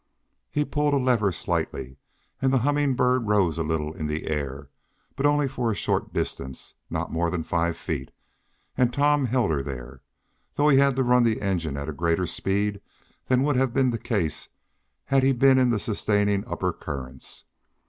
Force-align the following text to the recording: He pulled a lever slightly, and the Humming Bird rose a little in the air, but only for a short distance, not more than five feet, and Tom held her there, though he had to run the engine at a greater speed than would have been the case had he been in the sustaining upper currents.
He 0.49 0.65
pulled 0.65 0.95
a 0.95 0.97
lever 0.97 1.31
slightly, 1.31 1.97
and 2.41 2.51
the 2.51 2.57
Humming 2.65 2.95
Bird 2.95 3.27
rose 3.27 3.59
a 3.59 3.63
little 3.63 3.93
in 3.93 4.07
the 4.07 4.25
air, 4.25 4.71
but 5.15 5.27
only 5.27 5.47
for 5.47 5.71
a 5.71 5.75
short 5.75 6.11
distance, 6.11 6.73
not 6.89 7.11
more 7.13 7.29
than 7.29 7.43
five 7.43 7.77
feet, 7.77 8.09
and 8.75 8.91
Tom 8.91 9.25
held 9.25 9.51
her 9.51 9.61
there, 9.61 10.01
though 10.55 10.69
he 10.69 10.77
had 10.79 10.95
to 10.95 11.03
run 11.03 11.21
the 11.21 11.39
engine 11.39 11.77
at 11.77 11.87
a 11.87 11.93
greater 11.93 12.25
speed 12.25 12.81
than 13.27 13.43
would 13.43 13.57
have 13.57 13.75
been 13.75 13.91
the 13.91 13.99
case 13.99 14.49
had 15.05 15.21
he 15.21 15.33
been 15.33 15.59
in 15.59 15.69
the 15.69 15.77
sustaining 15.77 16.43
upper 16.47 16.73
currents. 16.73 17.45